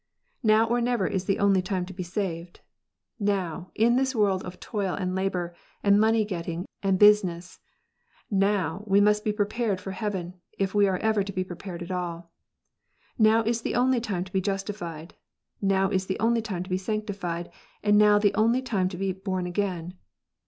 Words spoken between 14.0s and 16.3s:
time to be justified, now the